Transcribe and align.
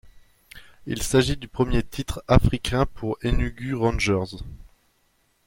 Il 0.87 1.03
s'agit 1.03 1.37
du 1.37 1.47
premier 1.47 1.83
titre 1.83 2.23
africain 2.27 2.87
pour 2.87 3.17
Enugu 3.23 3.75
Rangers. 3.75 4.37